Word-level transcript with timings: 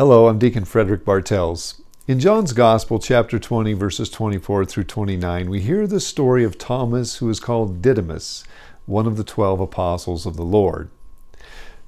Hello, 0.00 0.28
I'm 0.28 0.38
Deacon 0.38 0.64
Frederick 0.64 1.04
Bartels. 1.04 1.82
In 2.08 2.20
John's 2.20 2.54
Gospel, 2.54 2.98
chapter 2.98 3.38
20, 3.38 3.74
verses 3.74 4.08
24 4.08 4.64
through 4.64 4.84
29, 4.84 5.50
we 5.50 5.60
hear 5.60 5.86
the 5.86 6.00
story 6.00 6.42
of 6.42 6.56
Thomas, 6.56 7.16
who 7.16 7.28
is 7.28 7.38
called 7.38 7.82
Didymus, 7.82 8.42
one 8.86 9.06
of 9.06 9.18
the 9.18 9.24
twelve 9.24 9.60
apostles 9.60 10.24
of 10.24 10.36
the 10.38 10.42
Lord. 10.42 10.88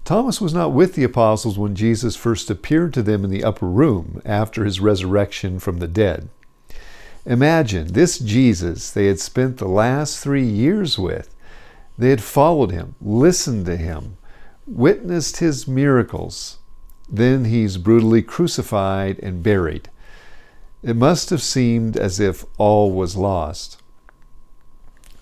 Thomas 0.04 0.42
was 0.42 0.52
not 0.52 0.74
with 0.74 0.94
the 0.94 1.04
apostles 1.04 1.58
when 1.58 1.74
Jesus 1.74 2.14
first 2.14 2.50
appeared 2.50 2.92
to 2.92 3.02
them 3.02 3.24
in 3.24 3.30
the 3.30 3.44
upper 3.44 3.66
room 3.66 4.20
after 4.26 4.66
his 4.66 4.78
resurrection 4.78 5.58
from 5.58 5.78
the 5.78 5.88
dead. 5.88 6.28
Imagine 7.24 7.94
this 7.94 8.18
Jesus 8.18 8.90
they 8.90 9.06
had 9.06 9.20
spent 9.20 9.56
the 9.56 9.66
last 9.66 10.20
three 10.20 10.44
years 10.44 10.98
with. 10.98 11.34
They 11.96 12.10
had 12.10 12.22
followed 12.22 12.72
him, 12.72 12.94
listened 13.00 13.64
to 13.64 13.78
him, 13.78 14.18
witnessed 14.66 15.38
his 15.38 15.66
miracles, 15.66 16.58
then 17.12 17.44
he's 17.44 17.76
brutally 17.76 18.22
crucified 18.22 19.18
and 19.18 19.42
buried. 19.42 19.90
It 20.82 20.96
must 20.96 21.28
have 21.28 21.42
seemed 21.42 21.94
as 21.94 22.18
if 22.18 22.46
all 22.56 22.90
was 22.90 23.16
lost. 23.16 23.80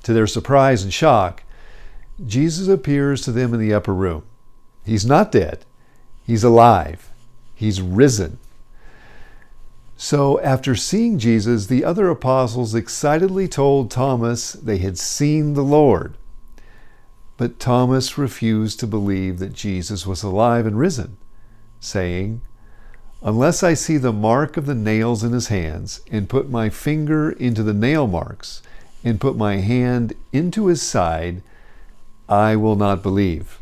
To 0.05 0.13
their 0.13 0.29
surprise 0.29 0.85
and 0.85 0.95
shock, 0.95 1.43
Jesus 2.25 2.69
appears 2.69 3.23
to 3.23 3.33
them 3.33 3.53
in 3.53 3.61
the 3.61 3.75
upper 3.75 3.93
room. 3.93 4.23
He's 4.85 5.05
not 5.05 5.33
dead, 5.33 5.65
he's 6.25 6.45
alive, 6.45 7.11
he's 7.57 7.83
risen. 7.83 8.39
So, 9.97 10.41
after 10.41 10.75
seeing 10.75 11.19
Jesus, 11.19 11.67
the 11.67 11.85
other 11.85 12.09
apostles 12.09 12.75
excitedly 12.75 13.49
told 13.49 13.91
Thomas 13.91 14.53
they 14.53 14.79
had 14.79 14.97
seen 14.97 15.53
the 15.53 15.65
Lord. 15.65 16.17
But 17.37 17.59
Thomas 17.59 18.17
refused 18.17 18.81
to 18.81 18.87
believe 18.87 19.41
that 19.41 19.53
Jesus 19.53 20.07
was 20.07 20.23
alive 20.23 20.65
and 20.67 20.79
risen 20.79 21.19
saying, 21.81 22.43
Unless 23.23 23.63
I 23.63 23.75
see 23.75 23.97
the 23.97 24.13
mark 24.13 24.57
of 24.57 24.67
the 24.67 24.75
nails 24.75 25.25
in 25.25 25.33
his 25.33 25.49
hands, 25.49 26.01
and 26.11 26.29
put 26.29 26.49
my 26.49 26.71
finger 26.71 27.33
into 27.33 27.63
the 27.63 27.75
nail 27.75 28.07
marks, 28.07 28.63
and 29.05 29.21
put 29.21 29.37
my 29.37 29.57
hand 29.57 30.15
into 30.33 30.67
his 30.67 30.81
side, 30.81 31.43
I 32.29 32.57
will 32.57 32.77
not 32.77 33.03
believe. 33.03 33.59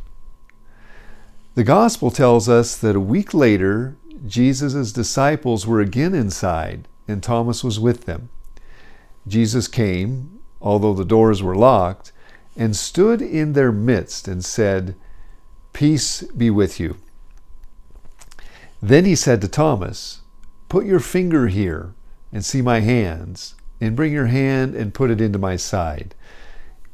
The 1.54 1.64
Gospel 1.64 2.10
tells 2.10 2.48
us 2.48 2.76
that 2.76 2.94
a 2.94 3.00
week 3.00 3.34
later, 3.34 3.96
Jesus' 4.26 4.92
disciples 4.92 5.66
were 5.66 5.80
again 5.80 6.14
inside, 6.14 6.86
and 7.08 7.22
Thomas 7.22 7.64
was 7.64 7.80
with 7.80 8.04
them. 8.04 8.28
Jesus 9.26 9.66
came, 9.66 10.38
although 10.60 10.94
the 10.94 11.04
doors 11.04 11.42
were 11.42 11.56
locked, 11.56 12.12
and 12.56 12.76
stood 12.76 13.20
in 13.20 13.54
their 13.54 13.72
midst 13.72 14.28
and 14.28 14.44
said, 14.44 14.94
Peace 15.72 16.22
be 16.22 16.50
with 16.50 16.78
you. 16.78 16.96
Then 18.80 19.04
he 19.04 19.14
said 19.14 19.40
to 19.40 19.48
Thomas, 19.48 20.20
Put 20.68 20.86
your 20.86 21.00
finger 21.00 21.48
here 21.48 21.94
and 22.32 22.44
see 22.44 22.62
my 22.62 22.80
hands, 22.80 23.54
and 23.80 23.96
bring 23.96 24.12
your 24.12 24.26
hand 24.26 24.74
and 24.74 24.94
put 24.94 25.10
it 25.10 25.20
into 25.20 25.38
my 25.38 25.56
side. 25.56 26.14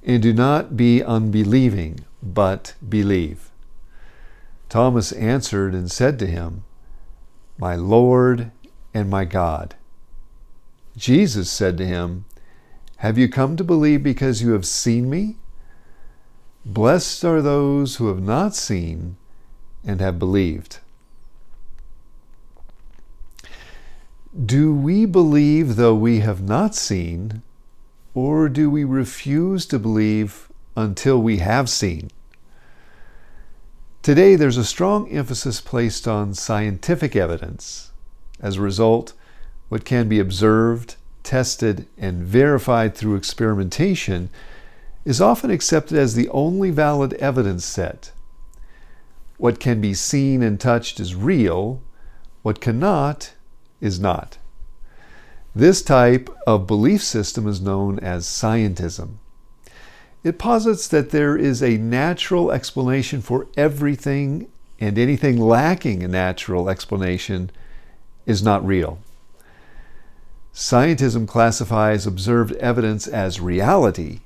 And 0.02 0.22
do 0.22 0.32
not 0.32 0.76
be 0.76 1.02
unbelieving, 1.02 2.00
but 2.22 2.74
believe. 2.86 3.50
Thomas 4.68 5.12
answered 5.12 5.74
and 5.74 5.90
said 5.90 6.18
to 6.18 6.26
him, 6.26 6.64
My 7.58 7.74
Lord 7.74 8.50
and 8.92 9.10
my 9.10 9.24
God. 9.24 9.74
Jesus 10.96 11.50
said 11.50 11.76
to 11.78 11.86
him, 11.86 12.24
Have 12.98 13.18
you 13.18 13.28
come 13.28 13.56
to 13.56 13.64
believe 13.64 14.02
because 14.02 14.42
you 14.42 14.52
have 14.52 14.66
seen 14.66 15.10
me? 15.10 15.36
Blessed 16.64 17.24
are 17.24 17.42
those 17.42 17.96
who 17.96 18.08
have 18.08 18.22
not 18.22 18.54
seen 18.54 19.16
and 19.84 20.00
have 20.00 20.18
believed. 20.18 20.78
Do 24.34 24.74
we 24.74 25.06
believe 25.06 25.76
though 25.76 25.94
we 25.94 26.18
have 26.18 26.42
not 26.42 26.74
seen, 26.74 27.42
or 28.14 28.48
do 28.48 28.68
we 28.68 28.82
refuse 28.82 29.64
to 29.66 29.78
believe 29.78 30.50
until 30.76 31.22
we 31.22 31.36
have 31.36 31.70
seen? 31.70 32.10
Today, 34.02 34.34
there's 34.34 34.56
a 34.56 34.64
strong 34.64 35.08
emphasis 35.08 35.60
placed 35.60 36.08
on 36.08 36.34
scientific 36.34 37.14
evidence. 37.14 37.92
As 38.40 38.56
a 38.56 38.60
result, 38.60 39.12
what 39.68 39.84
can 39.84 40.08
be 40.08 40.18
observed, 40.18 40.96
tested, 41.22 41.86
and 41.96 42.24
verified 42.24 42.96
through 42.96 43.14
experimentation 43.14 44.30
is 45.04 45.20
often 45.20 45.52
accepted 45.52 45.96
as 45.96 46.16
the 46.16 46.28
only 46.30 46.72
valid 46.72 47.12
evidence 47.14 47.64
set. 47.64 48.10
What 49.36 49.60
can 49.60 49.80
be 49.80 49.94
seen 49.94 50.42
and 50.42 50.58
touched 50.58 50.98
is 50.98 51.14
real, 51.14 51.82
what 52.42 52.60
cannot 52.60 53.33
is 53.84 54.00
not. 54.00 54.38
This 55.54 55.82
type 55.82 56.28
of 56.46 56.66
belief 56.66 57.02
system 57.02 57.46
is 57.46 57.60
known 57.60 58.00
as 58.00 58.26
scientism. 58.26 59.18
It 60.24 60.38
posits 60.38 60.88
that 60.88 61.10
there 61.10 61.36
is 61.36 61.62
a 61.62 61.76
natural 61.76 62.50
explanation 62.50 63.20
for 63.20 63.46
everything, 63.56 64.48
and 64.80 64.98
anything 64.98 65.38
lacking 65.38 66.02
a 66.02 66.08
natural 66.08 66.68
explanation 66.68 67.50
is 68.26 68.42
not 68.42 68.66
real. 68.66 68.98
Scientism 70.52 71.28
classifies 71.28 72.06
observed 72.06 72.52
evidence 72.56 73.06
as 73.06 73.40
reality. 73.40 74.20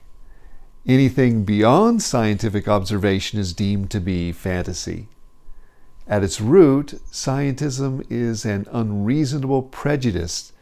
Anything 0.86 1.44
beyond 1.44 2.02
scientific 2.02 2.69
observation 2.69 3.38
is 3.38 3.52
deemed 3.52 3.90
to 3.90 4.00
be 4.00 4.30
fantasy. 4.32 5.08
At 6.08 6.24
its 6.24 6.41
root, 6.41 7.00
scientism 7.12 8.06
is 8.08 8.46
an 8.46 8.66
unreasonable 8.72 9.62
prejudice 9.62 10.52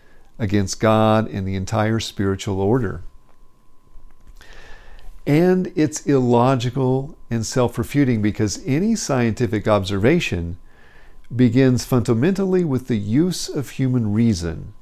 against 0.41 0.81
God 0.81 1.29
and 1.29 1.47
the 1.47 1.55
entire 1.55 2.01
spiritual 2.01 2.61
order. 2.61 3.05
And 5.25 5.73
it's 5.77 6.05
illogical 6.05 7.17
and 7.31 7.47
self 7.47 7.79
refuting 7.79 8.23
because 8.23 8.63
any 8.67 8.97
scientific 8.97 9.69
observation 9.69 10.59
begins 11.35 11.85
fundamentally 11.85 12.65
with 12.65 12.89
the 12.89 12.99
use 12.99 13.49
of 13.49 13.71
human 13.71 14.13
reason, 14.13 14.73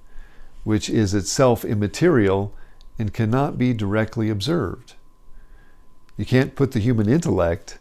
which 0.63 0.89
is 0.89 1.15
itself 1.15 1.65
immaterial 1.65 2.55
and 2.99 3.13
cannot 3.13 3.59
be 3.59 3.75
directly 3.75 4.31
observed. 4.31 4.95
You 6.17 6.25
can't 6.25 6.55
put 6.55 6.73
the 6.73 6.81
human 6.81 7.09
intellect 7.09 7.79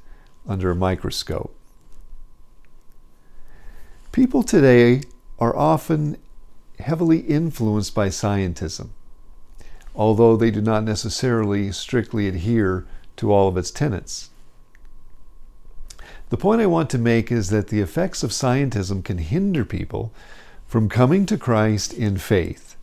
under 0.48 0.72
a 0.72 0.76
microscope. 0.76 1.56
People 4.14 4.44
today 4.44 5.02
are 5.40 5.58
often 5.58 6.18
heavily 6.78 7.22
influenced 7.22 7.96
by 7.96 8.10
scientism, 8.10 8.90
although 9.96 10.38
they 10.38 10.52
do 10.52 10.62
not 10.62 10.84
necessarily 10.84 11.72
strictly 11.72 12.28
adhere 12.28 12.86
to 13.16 13.34
all 13.34 13.48
of 13.48 13.58
its 13.58 13.72
tenets. 13.72 14.30
The 16.30 16.38
point 16.38 16.62
I 16.62 16.68
want 16.68 16.92
to 16.92 17.00
make 17.00 17.32
is 17.32 17.50
that 17.50 17.70
the 17.70 17.82
effects 17.82 18.22
of 18.22 18.30
scientism 18.30 19.04
can 19.04 19.18
hinder 19.18 19.66
people 19.66 20.14
from 20.68 20.90
coming 20.90 21.26
to 21.26 21.36
Christ 21.36 21.92
in 21.92 22.18
faith. 22.18 22.76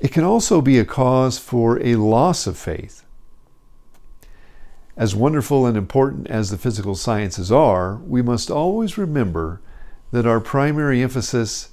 It 0.00 0.12
can 0.12 0.24
also 0.24 0.62
be 0.62 0.78
a 0.78 0.84
cause 0.86 1.36
for 1.36 1.78
a 1.82 1.96
loss 1.96 2.46
of 2.46 2.56
faith. 2.56 3.03
As 4.96 5.14
wonderful 5.14 5.66
and 5.66 5.76
important 5.76 6.28
as 6.28 6.50
the 6.50 6.58
physical 6.58 6.94
sciences 6.94 7.50
are, 7.50 7.96
we 7.96 8.22
must 8.22 8.50
always 8.50 8.96
remember 8.96 9.60
that 10.12 10.26
our 10.26 10.38
primary 10.38 11.02
emphasis 11.02 11.70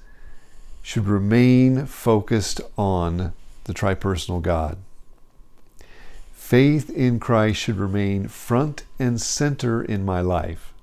should 0.82 1.06
remain 1.06 1.86
focused 1.86 2.62
on 2.78 3.34
the 3.66 3.74
tripersonal 3.74 4.42
God. 4.42 4.78
Faith 6.34 6.90
in 6.90 7.20
Christ 7.20 7.60
should 7.60 7.78
remain 7.78 8.28
front 8.28 8.84
and 8.98 9.22
center 9.22 9.84
in 9.84 10.04
my 10.04 10.20
life. 10.22 10.74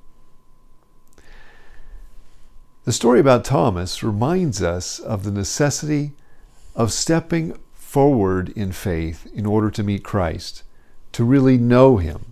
The 2.84 2.92
story 2.92 3.18
about 3.18 3.44
Thomas 3.44 4.02
reminds 4.02 4.62
us 4.62 5.00
of 5.00 5.24
the 5.24 5.32
necessity 5.32 6.12
of 6.76 6.92
stepping 6.92 7.58
forward 7.74 8.50
in 8.50 8.70
faith 8.70 9.26
in 9.34 9.44
order 9.44 9.70
to 9.72 9.82
meet 9.82 10.04
Christ 10.04 10.62
to 11.12 11.24
really 11.24 11.58
know 11.58 11.96
Him, 11.96 12.27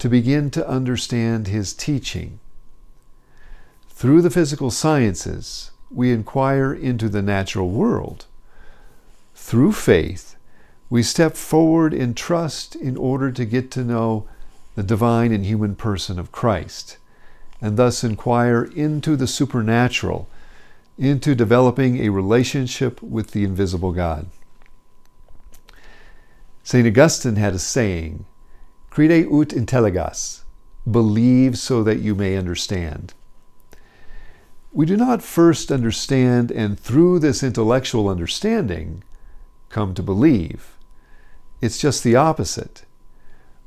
to 0.00 0.08
begin 0.08 0.50
to 0.50 0.66
understand 0.66 1.46
His 1.46 1.74
teaching. 1.74 2.40
Through 3.90 4.22
the 4.22 4.30
physical 4.30 4.70
sciences, 4.70 5.72
we 5.90 6.10
inquire 6.10 6.72
into 6.72 7.10
the 7.10 7.20
natural 7.20 7.68
world. 7.68 8.24
Through 9.34 9.72
faith, 9.72 10.36
we 10.88 11.02
step 11.02 11.36
forward 11.36 11.92
in 11.92 12.14
trust 12.14 12.74
in 12.74 12.96
order 12.96 13.30
to 13.30 13.44
get 13.44 13.70
to 13.72 13.84
know 13.84 14.26
the 14.74 14.82
divine 14.82 15.32
and 15.32 15.44
human 15.44 15.76
person 15.76 16.18
of 16.18 16.32
Christ, 16.32 16.96
and 17.60 17.76
thus 17.76 18.02
inquire 18.02 18.64
into 18.64 19.16
the 19.16 19.26
supernatural, 19.26 20.28
into 20.96 21.34
developing 21.34 21.98
a 21.98 22.08
relationship 22.08 23.02
with 23.02 23.32
the 23.32 23.44
invisible 23.44 23.92
God. 23.92 24.28
St. 26.62 26.86
Augustine 26.86 27.36
had 27.36 27.52
a 27.52 27.58
saying, 27.58 28.24
Crede 28.90 29.26
ut 29.26 29.50
intelligas, 29.50 30.42
believe 30.90 31.56
so 31.56 31.84
that 31.84 32.00
you 32.00 32.16
may 32.16 32.36
understand. 32.36 33.14
We 34.72 34.84
do 34.84 34.96
not 34.96 35.22
first 35.22 35.70
understand 35.70 36.50
and 36.50 36.78
through 36.78 37.20
this 37.20 37.42
intellectual 37.42 38.08
understanding 38.08 39.04
come 39.68 39.94
to 39.94 40.02
believe. 40.02 40.76
It's 41.60 41.78
just 41.78 42.02
the 42.02 42.16
opposite. 42.16 42.84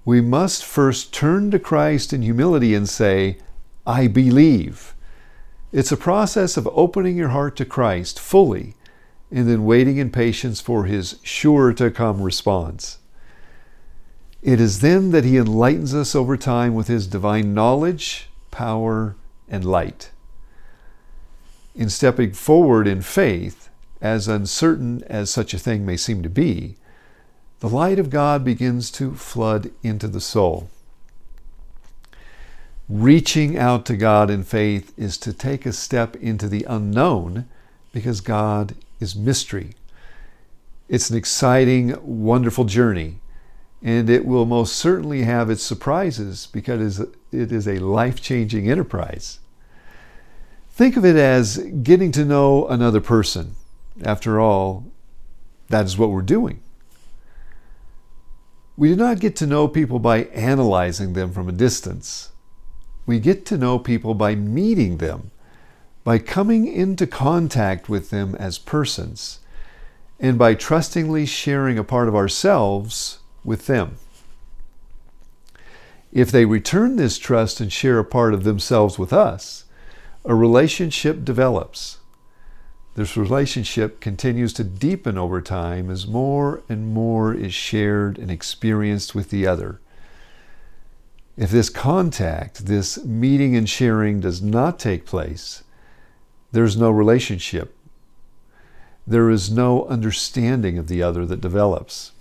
We 0.05 0.19
must 0.19 0.65
first 0.65 1.13
turn 1.13 1.51
to 1.51 1.59
Christ 1.59 2.11
in 2.11 2.21
humility 2.21 2.75
and 2.75 2.89
say, 2.89 3.37
I 3.87 4.07
believe. 4.07 4.93
It's 5.71 5.91
a 5.91 5.97
process 5.97 6.57
of 6.57 6.67
opening 6.73 7.15
your 7.15 7.29
heart 7.29 7.55
to 7.57 7.65
Christ 7.65 8.19
fully 8.19 8.75
and 9.31 9.49
then 9.49 9.65
waiting 9.65 9.97
in 9.97 10.11
patience 10.11 10.59
for 10.59 10.83
his 10.83 11.19
sure 11.23 11.73
to 11.73 11.89
come 11.89 12.21
response. 12.21 12.99
It 14.43 14.59
is 14.59 14.81
then 14.81 15.11
that 15.11 15.23
he 15.23 15.37
enlightens 15.37 15.95
us 15.95 16.13
over 16.13 16.35
time 16.35 16.75
with 16.75 16.87
his 16.87 17.07
divine 17.07 17.53
knowledge, 17.53 18.27
power, 18.51 19.15
and 19.47 19.63
light. 19.63 20.11
In 21.73 21.89
stepping 21.89 22.33
forward 22.33 22.85
in 22.85 23.01
faith, 23.01 23.69
as 24.01 24.27
uncertain 24.27 25.01
as 25.07 25.29
such 25.29 25.53
a 25.53 25.57
thing 25.57 25.85
may 25.85 25.95
seem 25.95 26.21
to 26.23 26.29
be, 26.29 26.75
the 27.61 27.69
light 27.69 27.97
of 27.97 28.09
God 28.09 28.43
begins 28.43 28.91
to 28.91 29.15
flood 29.15 29.71
into 29.81 30.09
the 30.09 30.19
soul. 30.19 30.69
Reaching 32.89 33.57
out 33.57 33.85
to 33.85 33.95
God 33.95 34.29
in 34.29 34.43
faith 34.43 34.91
is 34.97 35.17
to 35.19 35.31
take 35.31 35.65
a 35.65 35.71
step 35.71 36.17
into 36.17 36.49
the 36.49 36.65
unknown 36.67 37.47
because 37.93 38.19
God 38.19 38.75
is 38.99 39.15
mystery. 39.15 39.71
It's 40.89 41.09
an 41.09 41.15
exciting, 41.15 41.95
wonderful 42.03 42.65
journey, 42.65 43.19
and 43.83 44.09
it 44.09 44.25
will 44.25 44.45
most 44.45 44.77
certainly 44.77 45.23
have 45.23 45.49
its 45.49 45.61
surprises 45.61 46.47
because 46.53 47.01
it 47.01 47.51
is 47.51 47.67
a 47.67 47.79
life 47.79 48.21
changing 48.21 48.71
enterprise. 48.71 49.39
Think 50.71 50.95
of 50.95 51.03
it 51.03 51.17
as 51.17 51.57
getting 51.57 52.13
to 52.13 52.23
know 52.23 52.65
another 52.67 53.01
person. 53.01 53.55
After 54.03 54.39
all, 54.39 54.85
that 55.67 55.85
is 55.85 55.97
what 55.97 56.11
we're 56.11 56.21
doing. 56.21 56.61
We 58.77 58.87
do 58.87 58.95
not 58.95 59.19
get 59.19 59.35
to 59.35 59.45
know 59.45 59.67
people 59.67 59.99
by 59.99 60.23
analyzing 60.25 61.13
them 61.13 61.33
from 61.33 61.49
a 61.49 61.51
distance. 61.51 62.29
We 63.05 63.19
get 63.19 63.45
to 63.47 63.57
know 63.57 63.79
people 63.79 64.13
by 64.13 64.33
meeting 64.33 64.97
them, 64.97 65.31
by 66.05 66.19
coming 66.19 66.67
into 66.67 67.05
contact 67.05 67.89
with 67.89 68.09
them 68.11 68.33
as 68.35 68.57
persons, 68.57 69.39
and 70.19 70.39
by 70.39 70.55
trustingly 70.55 71.25
sharing 71.25 71.77
a 71.77 71.83
part 71.83 72.07
of 72.07 72.15
ourselves 72.15 73.19
with 73.43 73.67
them. 73.67 73.97
If 76.11 76.31
they 76.31 76.45
return 76.45 76.95
this 76.95 77.17
trust 77.17 77.59
and 77.59 77.73
share 77.73 77.99
a 77.99 78.05
part 78.05 78.33
of 78.33 78.43
themselves 78.43 78.99
with 78.99 79.11
us, 79.11 79.65
a 80.25 80.35
relationship 80.35 81.25
develops. 81.25 81.97
This 82.95 83.17
relationship 83.17 83.99
continues 83.99 84.53
to 84.53 84.63
deepen 84.63 85.17
over 85.17 85.41
time 85.41 85.89
as 85.89 86.05
more 86.05 86.61
and 86.69 86.93
more 86.93 87.33
is 87.33 87.53
shared 87.53 88.19
and 88.19 88.29
experienced 88.29 89.15
with 89.15 89.31
the 89.31 89.47
other. 89.47 89.79
If 91.35 91.49
this 91.49 91.69
contact, 91.69 92.67
this 92.67 93.03
meeting 93.03 93.55
and 93.55 93.67
sharing 93.67 94.19
does 94.19 94.41
not 94.41 94.77
take 94.77 95.07
place, 95.07 95.63
there's 96.51 96.77
no 96.77 96.91
relationship. 96.91 97.75
There 99.07 99.31
is 99.31 99.51
no 99.51 99.85
understanding 99.85 100.77
of 100.77 100.87
the 100.87 101.01
other 101.01 101.25
that 101.25 101.41
develops. 101.41 102.11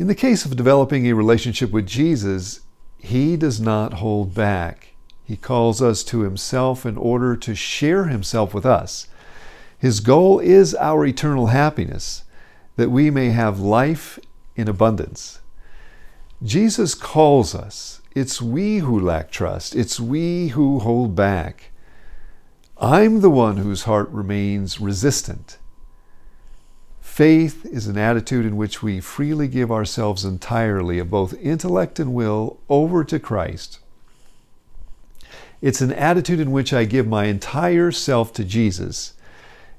In 0.00 0.06
the 0.06 0.14
case 0.14 0.46
of 0.46 0.56
developing 0.56 1.06
a 1.06 1.12
relationship 1.12 1.72
with 1.72 1.86
Jesus, 1.86 2.60
he 2.96 3.36
does 3.36 3.60
not 3.60 3.92
hold 3.92 4.34
back. 4.34 4.94
He 5.24 5.36
calls 5.36 5.82
us 5.82 6.02
to 6.04 6.22
Himself 6.22 6.86
in 6.86 6.96
order 6.96 7.36
to 7.36 7.54
share 7.54 8.04
Himself 8.04 8.54
with 8.54 8.64
us. 8.64 9.08
His 9.78 10.00
goal 10.00 10.38
is 10.38 10.74
our 10.76 11.04
eternal 11.04 11.48
happiness, 11.48 12.24
that 12.76 12.90
we 12.90 13.10
may 13.10 13.28
have 13.28 13.60
life 13.60 14.18
in 14.56 14.68
abundance. 14.68 15.40
Jesus 16.42 16.94
calls 16.94 17.54
us. 17.54 18.00
It's 18.14 18.40
we 18.40 18.78
who 18.78 18.98
lack 18.98 19.30
trust, 19.30 19.76
it's 19.76 20.00
we 20.00 20.48
who 20.48 20.78
hold 20.78 21.14
back. 21.14 21.72
I'm 22.78 23.20
the 23.20 23.28
one 23.28 23.58
whose 23.58 23.82
heart 23.82 24.08
remains 24.08 24.80
resistant. 24.80 25.58
Faith 27.20 27.66
is 27.66 27.86
an 27.86 27.98
attitude 27.98 28.46
in 28.46 28.56
which 28.56 28.82
we 28.82 28.98
freely 28.98 29.46
give 29.46 29.70
ourselves 29.70 30.24
entirely 30.24 30.98
of 30.98 31.10
both 31.10 31.34
intellect 31.34 32.00
and 32.00 32.14
will 32.14 32.58
over 32.70 33.04
to 33.04 33.18
Christ 33.18 33.78
it's 35.62 35.80
an 35.80 35.92
attitude 35.92 36.40
in 36.40 36.52
which 36.52 36.72
I 36.72 36.84
give 36.84 37.06
my 37.06 37.26
entire 37.26 37.90
self 37.90 38.32
to 38.34 38.44
Jesus. 38.44 39.14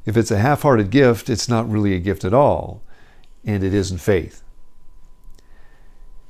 If 0.05 0.15
it's 0.15 0.31
a 0.31 0.39
half 0.39 0.61
hearted 0.61 0.89
gift, 0.91 1.29
it's 1.29 1.49
not 1.49 1.69
really 1.69 1.95
a 1.95 1.99
gift 1.99 2.23
at 2.23 2.33
all, 2.33 2.81
and 3.43 3.63
it 3.63 3.73
isn't 3.73 3.97
faith. 3.97 4.43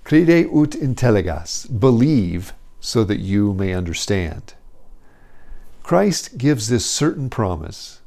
Crede 0.03 0.45
ut 0.47 0.71
intelligas, 0.71 1.79
believe 1.79 2.53
so 2.79 3.03
that 3.03 3.19
you 3.19 3.53
may 3.53 3.73
understand. 3.73 4.53
Christ 5.83 6.37
gives 6.37 6.69
this 6.69 6.85
certain 6.85 7.29
promise 7.29 8.00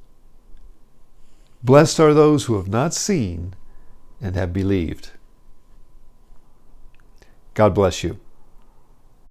Blessed 1.65 1.99
are 1.99 2.13
those 2.13 2.45
who 2.45 2.57
have 2.57 2.69
not 2.69 2.93
seen 2.93 3.55
and 4.21 4.37
have 4.37 4.53
believed. 4.53 5.13
God 7.55 7.75
bless 7.75 8.05
you. 8.05 8.21